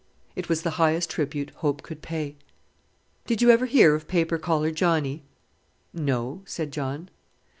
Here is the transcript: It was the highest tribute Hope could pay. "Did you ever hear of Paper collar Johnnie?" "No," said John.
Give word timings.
It 0.35 0.49
was 0.49 0.63
the 0.63 0.71
highest 0.81 1.11
tribute 1.11 1.51
Hope 1.57 1.83
could 1.83 2.01
pay. 2.01 2.35
"Did 3.27 3.39
you 3.43 3.51
ever 3.51 3.67
hear 3.67 3.93
of 3.93 4.07
Paper 4.07 4.39
collar 4.39 4.71
Johnnie?" 4.71 5.21
"No," 5.93 6.41
said 6.45 6.71
John. 6.71 7.09